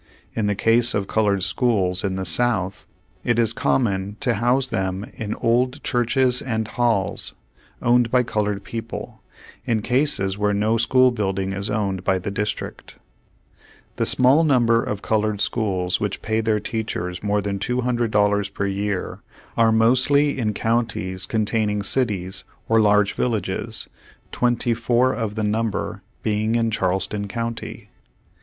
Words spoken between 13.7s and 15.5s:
seven The small number of colored